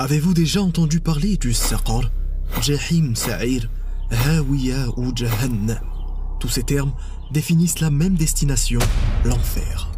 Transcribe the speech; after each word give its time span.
Avez-vous 0.00 0.32
déjà 0.32 0.62
entendu 0.62 1.00
parler 1.00 1.36
du 1.38 1.52
Saqar, 1.52 2.12
Jahim 2.62 3.16
Sa'ir, 3.16 3.68
Hawiya 4.12 4.90
ou 4.96 5.10
Jahannam 5.12 5.80
Tous 6.38 6.48
ces 6.48 6.62
termes 6.62 6.92
définissent 7.32 7.80
la 7.80 7.90
même 7.90 8.14
destination, 8.14 8.78
l'enfer. 9.24 9.90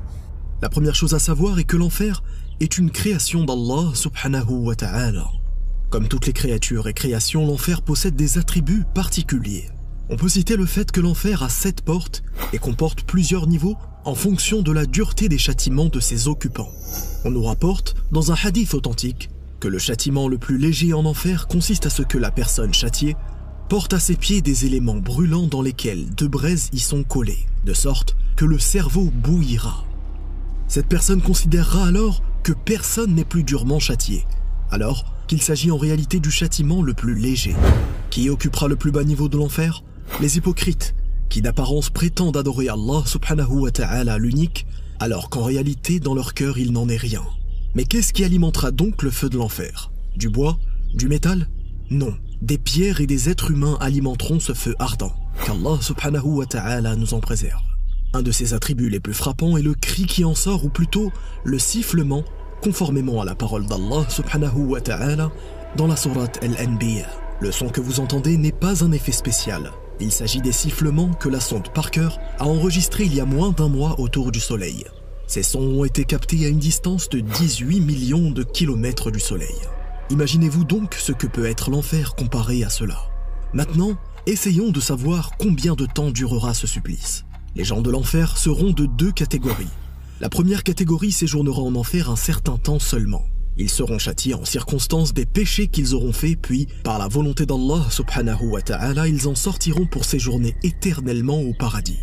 La 0.63 0.71
première 0.71 0.95
chose 0.95 1.13
à 1.13 1.19
savoir 1.19 1.59
est 1.59 1.65
que 1.65 1.77
l'enfer 1.77 2.23
est 2.61 2.79
une 2.79 2.91
création 2.91 3.45
d'Allah 3.45 3.91
subhanahu 3.93 4.51
wa 4.51 4.75
ta'ala. 4.75 5.27
Comme 5.91 6.09
toutes 6.09 6.27
les 6.27 6.33
créatures 6.33 6.89
et 6.89 6.95
créations, 6.95 7.47
l'enfer 7.47 7.83
possède 7.83 8.17
des 8.17 8.39
attributs 8.39 8.85
particuliers. 8.95 9.69
On 10.09 10.17
peut 10.17 10.31
citer 10.31 10.57
le 10.57 10.65
fait 10.65 10.91
que 10.93 11.03
l'enfer 11.03 11.43
a 11.43 11.51
sept 11.51 11.83
portes 11.83 12.23
et 12.55 12.59
comporte 12.59 13.03
plusieurs 13.03 13.47
niveaux 13.47 13.77
en 14.07 14.15
fonction 14.15 14.63
de 14.63 14.73
la 14.73 14.87
dureté 14.87 15.29
des 15.29 15.37
châtiments 15.37 15.91
de 15.91 16.01
ses 16.01 16.27
occupants. 16.27 16.73
On 17.27 17.31
nous 17.31 17.45
rapporte, 17.45 17.97
dans 18.13 18.33
un 18.33 18.37
hadith 18.43 18.73
authentique, 18.73 19.29
que 19.61 19.69
le 19.69 19.79
châtiment 19.79 20.27
le 20.27 20.39
plus 20.39 20.59
léger 20.59 20.95
en 20.95 21.05
enfer 21.05 21.47
consiste 21.47 21.87
à 21.87 21.91
ce 21.91 22.03
que 22.03 22.19
la 22.19 22.31
personne 22.31 22.73
châtiée 22.73 23.15
porte 23.69 23.93
à 23.93 24.01
ses 24.01 24.17
pieds 24.17 24.41
des 24.41 24.65
éléments 24.65 24.97
brûlants 24.97 25.47
dans 25.47 25.63
lesquels 25.63 26.11
deux 26.11 26.27
braises 26.27 26.71
y 26.73 26.81
sont 26.81 27.05
collées, 27.05 27.47
de 27.65 27.75
sorte 27.75 28.17
que 28.37 28.45
le 28.45 28.59
cerveau 28.59 29.13
bouillira. 29.15 29.85
Cette 30.67 30.89
personne 30.89 31.21
considérera 31.21 31.87
alors 31.87 32.23
que 32.43 32.53
personne 32.53 33.15
n'est 33.15 33.25
plus 33.25 33.45
durement 33.45 33.79
châtié, 33.79 34.25
alors 34.71 35.05
qu'il 35.29 35.43
s'agit 35.43 35.71
en 35.71 35.77
réalité 35.77 36.19
du 36.19 36.31
châtiment 36.31 36.83
le 36.83 36.95
plus 36.95 37.15
léger. 37.15 37.55
Qui 38.09 38.31
occupera 38.31 38.67
le 38.67 38.77
plus 38.77 38.91
bas 38.91 39.05
niveau 39.05 39.29
de 39.29 39.37
l'enfer? 39.37 39.85
Les 40.21 40.39
hypocrites, 40.39 40.95
qui 41.29 41.43
d'apparence 41.43 41.91
prétendent 41.91 42.37
adorer 42.37 42.69
Allah 42.69 43.03
subhanahu 43.05 43.61
wa 43.61 43.71
ta'ala 43.71 44.19
l'unique, 44.19 44.67
alors 44.99 45.31
qu'en 45.31 45.45
réalité 45.45 46.01
dans 46.01 46.15
leur 46.15 46.35
cœur 46.35 46.59
il 46.59 46.73
n'en 46.73 46.89
est 46.89 46.97
rien. 46.97 47.23
Mais 47.75 47.85
qu'est-ce 47.85 48.13
qui 48.13 48.25
alimentera 48.25 48.73
donc 48.73 49.03
le 49.03 49.11
feu 49.11 49.29
de 49.29 49.39
l'enfer? 49.39 49.93
Du 50.17 50.29
bois? 50.29 50.59
Du 50.93 51.09
métal? 51.09 51.49
Non. 51.89 52.15
Des 52.43 52.59
pierres 52.59 53.01
et 53.01 53.07
des 53.07 53.29
êtres 53.29 53.53
humains 53.53 53.77
alimenteront 53.81 54.41
ce 54.41 54.55
feu 54.55 54.75
ardent. 54.79 55.15
Qu'Allah 55.45 55.79
subhanahu 55.81 56.27
wa 56.27 56.47
ta'ala 56.47 56.97
nous 56.97 57.15
en 57.15 57.21
préserve. 57.21 57.63
Un 58.13 58.23
de 58.23 58.33
ses 58.33 58.55
attributs 58.55 58.91
les 58.91 58.99
plus 58.99 59.15
frappants 59.15 59.57
est 59.57 59.63
le 59.63 59.75
cri 59.75 60.07
qui 60.07 60.25
en 60.25 60.35
sort, 60.35 60.65
ou 60.65 60.69
plutôt 60.69 61.13
le 61.45 61.61
sifflement, 61.61 62.25
conformément 62.61 63.21
à 63.21 63.25
la 63.25 63.37
parole 63.37 63.67
d'Allah 63.67 64.05
subhanahu 64.09 64.67
wa 64.67 64.81
ta'ala 64.81 65.31
dans 65.77 65.87
la 65.87 65.97
sourate 65.97 66.43
Al-Anbiya. 66.43 67.07
Le 67.41 67.53
son 67.53 67.69
que 67.69 67.81
vous 67.81 68.01
entendez 68.01 68.37
n'est 68.37 68.51
pas 68.51 68.85
un 68.85 68.91
effet 68.91 69.13
spécial. 69.13 69.71
Il 70.01 70.11
s'agit 70.11 70.41
des 70.41 70.53
sifflements 70.53 71.13
que 71.13 71.29
la 71.29 71.41
sonde 71.41 71.73
Parker 71.73 72.09
a 72.39 72.47
enregistrés 72.47 73.05
il 73.05 73.15
y 73.15 73.21
a 73.21 73.25
moins 73.27 73.53
d'un 73.53 73.69
mois 73.69 74.01
autour 74.01 74.33
du 74.33 74.41
Soleil. 74.41 74.85
Ces 75.31 75.45
sons 75.45 75.61
ont 75.61 75.85
été 75.85 76.05
captés 76.05 76.45
à 76.45 76.49
une 76.49 76.59
distance 76.59 77.09
de 77.09 77.21
18 77.21 77.79
millions 77.83 78.33
de 78.33 78.43
kilomètres 78.43 79.13
du 79.13 79.21
Soleil. 79.21 79.55
Imaginez-vous 80.11 80.65
donc 80.65 80.95
ce 80.95 81.13
que 81.13 81.29
peut 81.29 81.45
être 81.45 81.71
l'enfer 81.71 82.17
comparé 82.17 82.65
à 82.65 82.69
cela. 82.69 82.99
Maintenant, 83.53 83.97
essayons 84.27 84.71
de 84.71 84.81
savoir 84.81 85.31
combien 85.39 85.77
de 85.77 85.87
temps 85.87 86.11
durera 86.11 86.53
ce 86.53 86.67
supplice. 86.67 87.27
Les 87.55 87.63
gens 87.63 87.81
de 87.81 87.93
l'enfer 87.93 88.37
seront 88.39 88.73
de 88.73 88.87
deux 88.87 89.13
catégories. 89.13 89.71
La 90.21 90.31
première 90.31 90.65
catégorie 90.65 91.13
séjournera 91.13 91.63
en 91.63 91.77
enfer 91.77 92.11
un 92.11 92.17
certain 92.17 92.57
temps 92.57 92.81
seulement. 92.81 93.25
Ils 93.57 93.71
seront 93.71 94.01
châtiés 94.01 94.35
en 94.35 94.45
circonstance 94.45 95.15
des 95.15 95.27
péchés 95.27 95.69
qu'ils 95.69 95.95
auront 95.95 96.13
faits, 96.13 96.41
puis, 96.43 96.67
par 96.83 96.99
la 96.99 97.07
volonté 97.07 97.47
d'Allah 97.47 97.87
subhanahu 97.89 98.49
wa 98.49 98.63
ta'ala, 98.63 99.07
ils 99.07 99.29
en 99.29 99.37
sortiront 99.37 99.87
pour 99.87 100.05
séjourner 100.05 100.57
éternellement 100.65 101.41
au 101.41 101.53
paradis. 101.53 102.01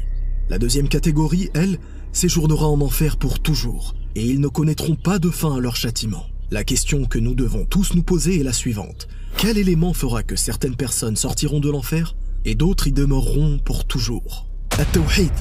La 0.49 0.59
deuxième 0.59 0.87
catégorie, 0.87 1.49
elle, 1.53 1.77
séjournera 2.11 2.67
en 2.67 2.81
enfer 2.81 3.17
pour 3.17 3.39
toujours, 3.39 3.95
et 4.15 4.25
ils 4.25 4.39
ne 4.39 4.47
connaîtront 4.47 4.95
pas 4.95 5.19
de 5.19 5.29
fin 5.29 5.55
à 5.55 5.59
leur 5.59 5.75
châtiment. 5.75 6.25
La 6.49 6.63
question 6.63 7.05
que 7.05 7.19
nous 7.19 7.35
devons 7.35 7.65
tous 7.65 7.93
nous 7.93 8.03
poser 8.03 8.39
est 8.39 8.43
la 8.43 8.53
suivante. 8.53 9.07
Quel 9.37 9.57
élément 9.57 9.93
fera 9.93 10.23
que 10.23 10.35
certaines 10.35 10.75
personnes 10.75 11.15
sortiront 11.15 11.59
de 11.59 11.69
l'enfer 11.69 12.15
et 12.45 12.55
d'autres 12.55 12.87
y 12.87 12.93
demeureront 12.93 13.59
pour 13.63 13.85
toujours? 13.85 14.47
At-Tawhid, 14.77 15.33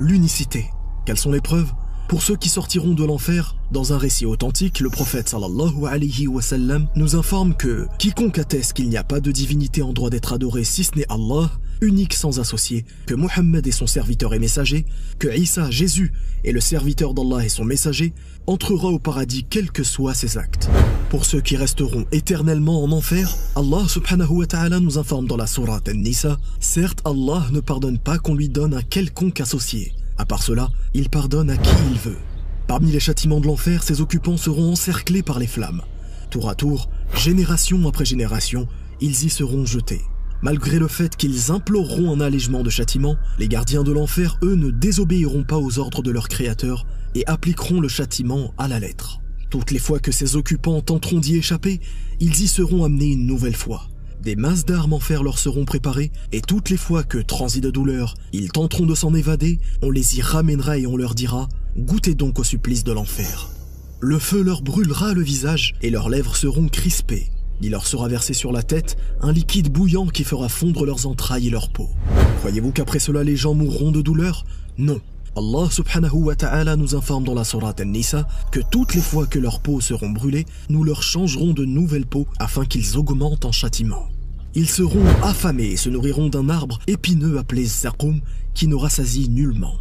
l'unicité. 0.00 0.66
Quelles 1.04 1.18
sont 1.18 1.32
les 1.32 1.40
preuves? 1.40 1.72
Pour 2.08 2.22
ceux 2.22 2.36
qui 2.36 2.48
sortiront 2.48 2.94
de 2.94 3.04
l'enfer, 3.04 3.56
dans 3.72 3.92
un 3.92 3.98
récit 3.98 4.26
authentique, 4.26 4.80
le 4.80 4.90
prophète 4.90 5.28
sallallahu 5.28 5.86
alayhi 5.86 6.26
wa 6.26 6.42
sallam 6.42 6.86
nous 6.96 7.16
informe 7.16 7.54
que 7.54 7.86
quiconque 7.98 8.38
atteste 8.38 8.74
qu'il 8.74 8.88
n'y 8.88 8.96
a 8.96 9.04
pas 9.04 9.20
de 9.20 9.32
divinité 9.32 9.82
en 9.82 9.92
droit 9.92 10.10
d'être 10.10 10.32
adoré 10.32 10.64
si 10.64 10.84
ce 10.84 10.96
n'est 10.96 11.10
Allah, 11.10 11.50
unique 11.80 12.14
sans 12.14 12.40
associé, 12.40 12.84
que 13.06 13.14
Mohammed 13.14 13.66
est 13.66 13.72
son 13.72 13.86
serviteur 13.86 14.34
et 14.34 14.38
messager, 14.38 14.84
que 15.18 15.28
Isa, 15.28 15.70
Jésus, 15.70 16.12
est 16.44 16.52
le 16.52 16.60
serviteur 16.60 17.14
d'Allah 17.14 17.44
et 17.44 17.48
son 17.48 17.64
messager, 17.64 18.12
entrera 18.46 18.88
au 18.88 18.98
paradis 18.98 19.44
quels 19.48 19.70
que 19.70 19.82
soient 19.82 20.14
ses 20.14 20.38
actes. 20.38 20.68
Pour 21.08 21.24
ceux 21.24 21.40
qui 21.40 21.56
resteront 21.56 22.06
éternellement 22.12 22.82
en 22.82 22.92
enfer, 22.92 23.34
Allah 23.56 23.86
subhanahu 23.88 24.38
wa 24.38 24.46
ta'ala 24.46 24.80
nous 24.80 24.98
informe 24.98 25.26
dans 25.26 25.36
la 25.36 25.46
sourate 25.46 25.88
An-Nisa, 25.88 26.38
certes 26.60 27.00
Allah 27.04 27.46
ne 27.52 27.60
pardonne 27.60 27.98
pas 27.98 28.18
qu'on 28.18 28.34
lui 28.34 28.48
donne 28.48 28.74
un 28.74 28.82
quelconque 28.82 29.40
associé, 29.40 29.92
à 30.18 30.26
part 30.26 30.42
cela, 30.42 30.68
il 30.92 31.10
pardonne 31.10 31.50
à 31.50 31.56
qui 31.56 31.74
il 31.90 31.98
veut. 31.98 32.18
Parmi 32.66 32.90
les 32.90 33.00
châtiments 33.00 33.40
de 33.40 33.46
l'enfer, 33.46 33.82
ses 33.82 34.00
occupants 34.00 34.36
seront 34.36 34.72
encerclés 34.72 35.22
par 35.22 35.38
les 35.38 35.46
flammes. 35.46 35.82
Tour 36.30 36.48
à 36.48 36.54
tour, 36.54 36.88
génération 37.14 37.86
après 37.86 38.04
génération, 38.04 38.66
ils 39.00 39.24
y 39.24 39.30
seront 39.30 39.66
jetés. 39.66 40.02
Malgré 40.44 40.78
le 40.78 40.88
fait 40.88 41.16
qu'ils 41.16 41.50
imploreront 41.50 42.12
un 42.12 42.20
allègement 42.20 42.62
de 42.62 42.68
châtiment, 42.68 43.16
les 43.38 43.48
gardiens 43.48 43.82
de 43.82 43.92
l'enfer, 43.92 44.36
eux, 44.42 44.56
ne 44.56 44.68
désobéiront 44.68 45.42
pas 45.42 45.56
aux 45.56 45.78
ordres 45.78 46.02
de 46.02 46.10
leur 46.10 46.28
créateur 46.28 46.84
et 47.14 47.26
appliqueront 47.26 47.80
le 47.80 47.88
châtiment 47.88 48.52
à 48.58 48.68
la 48.68 48.78
lettre. 48.78 49.22
Toutes 49.48 49.70
les 49.70 49.78
fois 49.78 50.00
que 50.00 50.12
ces 50.12 50.36
occupants 50.36 50.82
tenteront 50.82 51.18
d'y 51.18 51.36
échapper, 51.36 51.80
ils 52.20 52.42
y 52.42 52.46
seront 52.46 52.84
amenés 52.84 53.12
une 53.12 53.26
nouvelle 53.26 53.56
fois. 53.56 53.88
Des 54.22 54.36
masses 54.36 54.66
d'armes 54.66 54.92
en 54.92 55.00
fer 55.00 55.22
leur 55.22 55.38
seront 55.38 55.64
préparées, 55.64 56.12
et 56.30 56.42
toutes 56.42 56.68
les 56.68 56.76
fois 56.76 57.04
que, 57.04 57.16
transis 57.16 57.62
de 57.62 57.70
douleur, 57.70 58.12
ils 58.34 58.52
tenteront 58.52 58.84
de 58.84 58.94
s'en 58.94 59.14
évader, 59.14 59.60
on 59.80 59.90
les 59.90 60.18
y 60.18 60.20
ramènera 60.20 60.76
et 60.76 60.86
on 60.86 60.98
leur 60.98 61.14
dira 61.14 61.48
Goûtez 61.78 62.14
donc 62.14 62.38
au 62.38 62.44
supplice 62.44 62.84
de 62.84 62.92
l'enfer. 62.92 63.48
Le 64.00 64.18
feu 64.18 64.42
leur 64.42 64.60
brûlera 64.60 65.14
le 65.14 65.22
visage 65.22 65.74
et 65.80 65.88
leurs 65.88 66.10
lèvres 66.10 66.36
seront 66.36 66.68
crispées. 66.68 67.30
Il 67.64 67.70
leur 67.70 67.86
sera 67.86 68.08
versé 68.08 68.34
sur 68.34 68.52
la 68.52 68.62
tête 68.62 68.98
un 69.22 69.32
liquide 69.32 69.72
bouillant 69.72 70.06
qui 70.06 70.22
fera 70.22 70.50
fondre 70.50 70.84
leurs 70.84 71.06
entrailles 71.06 71.46
et 71.46 71.50
leur 71.50 71.70
peau. 71.70 71.88
Croyez-vous 72.40 72.72
qu'après 72.72 72.98
cela 72.98 73.24
les 73.24 73.36
gens 73.36 73.54
mourront 73.54 73.90
de 73.90 74.02
douleur? 74.02 74.44
Non. 74.76 75.00
Allah 75.34 75.70
subhanahu 75.70 76.24
wa 76.24 76.36
ta'ala 76.36 76.76
nous 76.76 76.94
informe 76.94 77.24
dans 77.24 77.32
la 77.32 77.42
sourate 77.42 77.80
An-Nisa 77.80 78.28
que 78.52 78.60
toutes 78.70 78.94
les 78.94 79.00
fois 79.00 79.26
que 79.26 79.38
leurs 79.38 79.60
peaux 79.60 79.80
seront 79.80 80.10
brûlées, 80.10 80.44
nous 80.68 80.84
leur 80.84 81.02
changerons 81.02 81.54
de 81.54 81.64
nouvelles 81.64 82.04
peaux 82.04 82.26
afin 82.38 82.66
qu'ils 82.66 82.98
augmentent 82.98 83.46
en 83.46 83.52
châtiment. 83.52 84.10
Ils 84.54 84.68
seront 84.68 85.06
affamés 85.22 85.70
et 85.70 85.78
se 85.78 85.88
nourriront 85.88 86.28
d'un 86.28 86.50
arbre 86.50 86.80
épineux 86.86 87.38
appelé 87.38 87.64
Zakum 87.64 88.20
qui 88.52 88.68
ne 88.68 88.74
rassasie 88.74 89.30
nullement. 89.30 89.78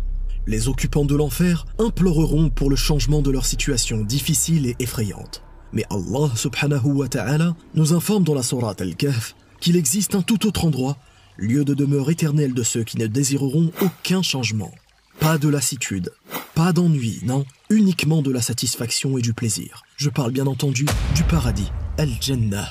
Les 0.48 0.70
occupants 0.70 1.04
de 1.04 1.18
l'enfer 1.18 1.66
imploreront 1.80 2.50
pour 2.50 2.70
le 2.70 2.78
changement 2.78 3.22
de 3.22 3.30
leur 3.30 3.46
situation 3.46 4.06
difficile 4.06 4.68
et 4.68 4.76
effrayante. 4.80 5.44
Mais 5.74 5.84
Allah 5.90 6.32
subhanahu 6.36 6.86
wa 6.94 7.08
ta'ala 7.08 7.56
nous 7.76 7.94
informe 7.94 8.24
dans 8.24 8.36
la 8.36 8.44
sourate 8.44 8.82
Al-Kahf 8.82 9.36
qu'il 9.60 9.76
existe 9.76 10.16
un 10.16 10.22
tout 10.22 10.46
autre 10.48 10.66
endroit, 10.66 10.98
lieu 11.38 11.66
de 11.66 11.74
demeure 11.74 12.10
éternelle 12.10 12.54
de 12.54 12.64
ceux 12.64 12.84
qui 12.84 12.98
ne 12.98 13.08
désireront 13.08 13.72
aucun 13.82 14.22
changement. 14.22 14.72
Pas 15.20 15.38
de 15.38 15.50
lassitude, 15.50 16.12
pas 16.54 16.74
d'ennui, 16.74 17.20
non, 17.24 17.46
uniquement 17.70 18.22
de 18.22 18.32
la 18.32 18.42
satisfaction 18.42 19.18
et 19.18 19.22
du 19.22 19.34
plaisir. 19.34 19.84
Je 19.98 20.10
parle 20.10 20.32
bien 20.32 20.48
entendu 20.48 20.86
du 21.16 21.24
paradis, 21.24 21.72
Al-Jannah 21.98 22.70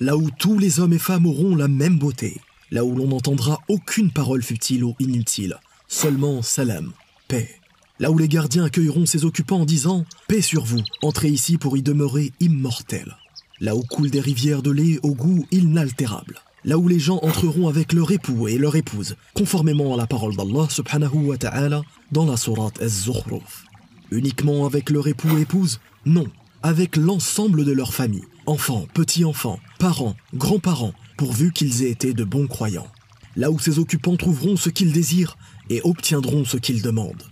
là 0.00 0.16
où 0.16 0.30
tous 0.30 0.58
les 0.58 0.80
hommes 0.80 0.92
et 0.92 0.98
femmes 0.98 1.26
auront 1.26 1.56
la 1.56 1.68
même 1.68 1.98
beauté, 1.98 2.40
là 2.70 2.84
où 2.84 2.94
l'on 2.94 3.08
n'entendra 3.08 3.60
aucune 3.68 4.10
parole 4.10 4.42
futile 4.42 4.84
ou 4.84 4.94
inutile, 4.98 5.56
seulement 5.88 6.42
salam, 6.42 6.92
paix. 7.28 7.48
Là 7.98 8.10
où 8.10 8.18
les 8.18 8.28
gardiens 8.28 8.64
accueilleront 8.64 9.06
ses 9.06 9.24
occupants 9.24 9.60
en 9.60 9.64
disant 9.64 10.04
Paix 10.28 10.42
sur 10.42 10.64
vous, 10.64 10.82
entrez 11.02 11.30
ici 11.30 11.56
pour 11.56 11.78
y 11.78 11.82
demeurer 11.82 12.32
immortel. 12.40 13.16
Là 13.58 13.74
où 13.74 13.82
coulent 13.82 14.10
des 14.10 14.20
rivières 14.20 14.60
de 14.60 14.70
lait 14.70 14.98
au 15.02 15.14
goût 15.14 15.46
inaltérable. 15.50 16.40
Là 16.64 16.76
où 16.76 16.88
les 16.88 16.98
gens 16.98 17.20
entreront 17.22 17.68
avec 17.68 17.94
leur 17.94 18.10
époux 18.10 18.48
et 18.48 18.58
leur 18.58 18.76
épouse, 18.76 19.16
conformément 19.34 19.94
à 19.94 19.96
la 19.96 20.06
parole 20.06 20.36
d'Allah 20.36 20.66
subhanahu 20.68 21.26
wa 21.26 21.38
ta'ala 21.38 21.82
dans 22.12 22.26
la 22.26 22.36
sourate 22.36 22.82
Az-Zukhruf. 22.82 23.64
Uniquement 24.10 24.66
avec 24.66 24.90
leur 24.90 25.06
époux 25.06 25.38
et 25.38 25.42
épouse? 25.42 25.80
Non, 26.04 26.26
avec 26.62 26.96
l'ensemble 26.96 27.64
de 27.64 27.72
leur 27.72 27.94
famille, 27.94 28.24
enfants, 28.44 28.86
petits-enfants, 28.92 29.58
parents, 29.78 30.16
grands-parents, 30.34 30.92
pourvu 31.16 31.50
qu'ils 31.50 31.82
aient 31.82 31.90
été 31.90 32.12
de 32.12 32.24
bons 32.24 32.46
croyants. 32.46 32.88
Là 33.36 33.50
où 33.50 33.58
ces 33.58 33.78
occupants 33.78 34.16
trouveront 34.16 34.56
ce 34.56 34.68
qu'ils 34.68 34.92
désirent 34.92 35.38
et 35.70 35.80
obtiendront 35.82 36.44
ce 36.44 36.58
qu'ils 36.58 36.82
demandent. 36.82 37.24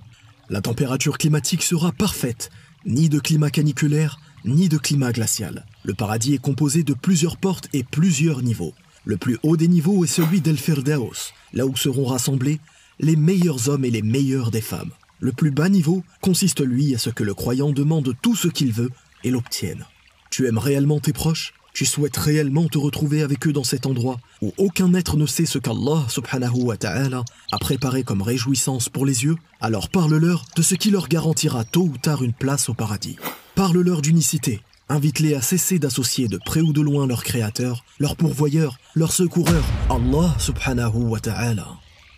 La 0.50 0.60
température 0.60 1.16
climatique 1.16 1.62
sera 1.62 1.90
parfaite, 1.92 2.50
ni 2.84 3.08
de 3.08 3.18
climat 3.18 3.50
caniculaire, 3.50 4.18
ni 4.44 4.68
de 4.68 4.76
climat 4.76 5.12
glacial. 5.12 5.64
Le 5.84 5.94
paradis 5.94 6.34
est 6.34 6.38
composé 6.42 6.82
de 6.82 6.92
plusieurs 6.92 7.38
portes 7.38 7.68
et 7.72 7.82
plusieurs 7.82 8.42
niveaux. 8.42 8.74
Le 9.04 9.16
plus 9.16 9.38
haut 9.42 9.56
des 9.56 9.68
niveaux 9.68 10.04
est 10.04 10.08
celui 10.08 10.40
d'El 10.40 10.58
Firdaus, 10.58 11.32
là 11.52 11.66
où 11.66 11.76
seront 11.76 12.04
rassemblés 12.04 12.60
les 13.00 13.16
meilleurs 13.16 13.68
hommes 13.68 13.84
et 13.84 13.90
les 13.90 14.02
meilleures 14.02 14.50
des 14.50 14.60
femmes. 14.60 14.90
Le 15.18 15.32
plus 15.32 15.50
bas 15.50 15.68
niveau 15.68 16.04
consiste 16.20 16.60
lui 16.60 16.94
à 16.94 16.98
ce 16.98 17.10
que 17.10 17.24
le 17.24 17.34
croyant 17.34 17.72
demande 17.72 18.14
tout 18.20 18.36
ce 18.36 18.48
qu'il 18.48 18.72
veut 18.72 18.90
et 19.24 19.30
l'obtienne. 19.30 19.86
Tu 20.30 20.46
aimes 20.46 20.58
réellement 20.58 21.00
tes 21.00 21.12
proches? 21.12 21.54
Tu 21.74 21.84
souhaites 21.84 22.16
réellement 22.16 22.68
te 22.68 22.78
retrouver 22.78 23.22
avec 23.22 23.48
eux 23.48 23.52
dans 23.52 23.64
cet 23.64 23.84
endroit 23.84 24.20
où 24.40 24.52
aucun 24.58 24.94
être 24.94 25.16
ne 25.16 25.26
sait 25.26 25.44
ce 25.44 25.58
qu'Allah 25.58 26.06
subhanahu 26.08 26.62
wa 26.62 26.76
ta'ala 26.76 27.24
a 27.50 27.58
préparé 27.58 28.04
comme 28.04 28.22
réjouissance 28.22 28.88
pour 28.88 29.04
les 29.04 29.24
yeux 29.24 29.34
Alors 29.60 29.88
parle-leur 29.88 30.44
de 30.54 30.62
ce 30.62 30.76
qui 30.76 30.92
leur 30.92 31.08
garantira 31.08 31.64
tôt 31.64 31.90
ou 31.92 31.98
tard 31.98 32.22
une 32.22 32.32
place 32.32 32.68
au 32.68 32.74
paradis. 32.74 33.16
Parle-leur 33.56 34.02
d'unicité. 34.02 34.60
Invite-les 34.88 35.34
à 35.34 35.42
cesser 35.42 35.80
d'associer 35.80 36.28
de 36.28 36.38
près 36.38 36.60
ou 36.60 36.72
de 36.72 36.80
loin 36.80 37.08
leur 37.08 37.24
créateur, 37.24 37.84
leur 37.98 38.14
pourvoyeur, 38.14 38.78
leur 38.94 39.10
secoureur, 39.10 39.64
Allah 39.90 40.32
subhanahu 40.38 41.08
wa 41.08 41.18
ta'ala. 41.18 41.66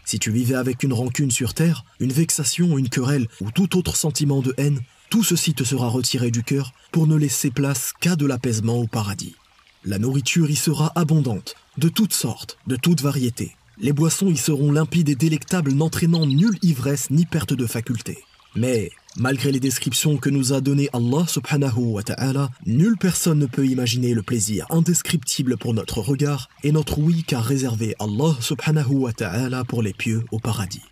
Si 0.05 0.19
tu 0.19 0.31
vivais 0.31 0.57
avec 0.57 0.83
une 0.83 0.93
rancune 0.93 1.31
sur 1.31 1.55
terre, 1.55 1.87
une 1.99 2.13
vexation, 2.13 2.77
une 2.77 2.91
querelle 2.91 3.27
ou 3.41 3.51
tout 3.53 3.79
autre 3.79 3.97
sentiment 3.97 4.43
de 4.43 4.53
haine, 4.59 4.81
tout 5.09 5.25
ceci 5.25 5.55
te 5.55 5.65
sera 5.65 5.89
retiré 5.89 6.31
du 6.31 6.43
cœur 6.43 6.75
pour 6.93 7.07
ne 7.07 7.17
laisser 7.17 7.51
place 7.51 7.95
qu'à 8.01 8.17
de 8.17 8.27
l'apaisement 8.27 8.77
au 8.77 8.87
paradis. 8.87 9.35
La 9.89 10.01
nourriture 10.01 10.51
y 10.51 10.57
sera 10.57 10.91
abondante, 10.97 11.55
de 11.79 11.89
toutes 11.89 12.13
sortes, 12.13 12.59
de 12.67 12.75
toutes 12.75 13.03
variétés. 13.03 13.55
Les 13.79 13.93
boissons 13.93 14.27
y 14.27 14.37
seront 14.37 14.73
limpides 14.73 15.11
et 15.11 15.15
délectables, 15.15 15.73
n'entraînant 15.73 16.27
nulle 16.27 16.59
ivresse 16.61 17.09
ni 17.11 17.25
perte 17.25 17.53
de 17.53 17.67
faculté. 17.67 18.19
Mais, 18.57 18.91
malgré 19.17 19.53
les 19.53 19.61
descriptions 19.61 20.17
que 20.17 20.29
nous 20.29 20.53
a 20.53 20.61
données 20.61 20.89
Allah 20.93 21.25
subhanahu 21.29 21.93
wa 21.93 22.03
ta'ala, 22.03 22.51
nulle 22.67 22.97
personne 22.99 23.39
ne 23.39 23.47
peut 23.47 23.65
imaginer 23.65 24.13
le 24.13 24.25
plaisir 24.25 24.67
indescriptible 24.71 25.57
pour 25.57 25.73
notre 25.73 26.01
regard 26.01 26.49
et 26.65 26.73
notre 26.73 26.99
oui 26.99 27.23
qu'a 27.23 27.41
réservé 27.41 27.95
Allah 28.01 28.35
subhanahu 28.41 28.93
wa 28.93 29.13
ta'ala 29.13 29.63
pour 29.63 29.83
les 29.85 29.93
pieux 29.93 30.25
au 30.33 30.41
paradis. 30.41 30.83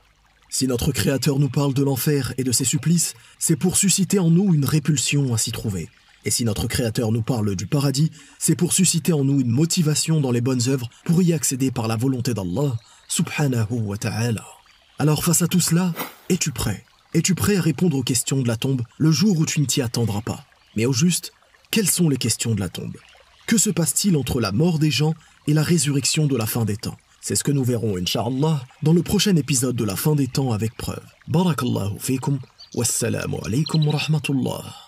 Si 0.51 0.69
notre 0.69 0.93
Créateur 0.93 1.41
nous 1.41 1.49
parle 1.49 1.75
de 1.75 1.83
l'enfer 1.83 2.33
et 2.39 2.45
de 2.45 2.53
ses 2.53 2.65
supplices, 2.65 3.15
c'est 3.41 3.57
pour 3.57 3.77
susciter 3.77 4.21
en 4.21 4.31
nous 4.31 4.55
une 4.55 4.65
répulsion 4.65 5.35
à 5.35 5.39
s'y 5.39 5.51
trouver. 5.51 5.89
Et 6.25 6.31
si 6.31 6.45
notre 6.45 6.67
Créateur 6.67 7.13
nous 7.13 7.23
parle 7.23 7.55
du 7.55 7.67
paradis, 7.67 8.11
c'est 8.39 8.57
pour 8.57 8.73
susciter 8.73 9.13
en 9.13 9.25
nous 9.25 9.41
une 9.41 9.51
motivation 9.51 10.21
dans 10.21 10.31
les 10.31 10.41
bonnes 10.41 10.69
œuvres 10.69 10.89
pour 11.05 11.23
y 11.23 11.33
accéder 11.33 11.71
par 11.71 11.87
la 11.87 11.97
volonté 11.97 12.33
d'Allah, 12.33 12.77
subhanahu 13.09 13.81
wa 13.83 13.99
ta'ala. 13.99 14.45
Alors 14.99 15.25
face 15.25 15.43
à 15.43 15.49
tout 15.49 15.61
cela, 15.61 15.93
es-tu 16.29 16.51
prêt? 16.51 16.85
Es-tu 17.13 17.35
prêt 17.35 17.57
à 17.57 17.61
répondre 17.61 17.97
aux 17.97 18.03
questions 18.03 18.41
de 18.41 18.49
la 18.49 18.57
tombe 18.57 18.83
le 18.99 19.11
jour 19.11 19.39
où 19.39 19.45
tu 19.45 19.61
ne 19.61 19.67
t'y 19.67 19.83
attendras 19.83 20.23
pas? 20.23 20.47
Mais 20.77 20.87
au 20.87 20.93
juste, 20.93 21.33
quelles 21.71 21.91
sont 21.91 22.09
les 22.09 22.17
questions 22.17 22.55
de 22.55 22.61
la 22.61 22.69
tombe? 22.69 22.97
Que 23.47 23.59
se 23.59 23.71
passe-t-il 23.71 24.17
entre 24.17 24.41
la 24.41 24.53
mort 24.53 24.79
des 24.79 24.91
gens 24.91 25.15
et 25.47 25.53
la 25.53 25.63
résurrection 25.63 26.27
de 26.27 26.37
la 26.37 26.47
fin 26.47 26.65
des 26.65 26.77
temps? 26.77 26.97
C'est 27.21 27.37
ce 27.37 27.45
que 27.45 27.53
nous 27.53 27.65
verrons, 27.65 27.97
Inch'Allah, 27.97 28.65
dans 28.83 28.93
le 28.93 29.03
prochain 29.03 29.37
épisode 29.37 29.77
de 29.77 29.85
la 29.85 29.97
fin 29.97 30.15
des 30.15 30.27
temps 30.27 30.53
avec 30.53 30.77
preuve. 30.77 31.05
Barakallahu 31.29 31.99
fikum, 31.99 32.39
wassalamu 32.75 33.37
alaikum 33.45 33.87
wa 33.87 33.97
rahmatullah. 33.97 34.84